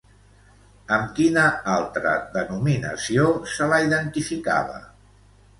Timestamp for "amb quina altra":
0.95-2.13